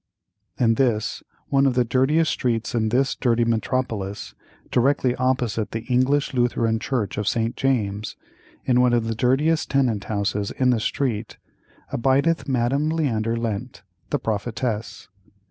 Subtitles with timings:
[0.57, 4.33] In this, one of the dirtiest streets in this dirty metropolis,
[4.71, 7.55] directly opposite the English Lutheran Church of St.
[7.55, 8.15] James,
[8.65, 11.37] in one of the dirtiest tenant houses in the street,
[11.91, 15.07] abideth Madame Leander Lent, the prophetess.